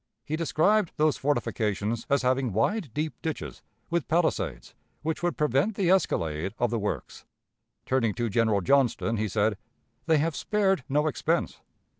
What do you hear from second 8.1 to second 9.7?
to General Johnston, he said,